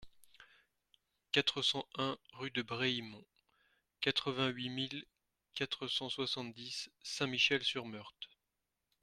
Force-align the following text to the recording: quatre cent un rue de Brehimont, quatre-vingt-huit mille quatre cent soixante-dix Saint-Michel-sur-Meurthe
quatre 1.31 1.61
cent 1.61 1.85
un 1.95 2.17
rue 2.33 2.49
de 2.49 2.63
Brehimont, 2.63 3.23
quatre-vingt-huit 3.99 4.69
mille 4.71 5.05
quatre 5.53 5.87
cent 5.87 6.09
soixante-dix 6.09 6.89
Saint-Michel-sur-Meurthe 7.03 8.29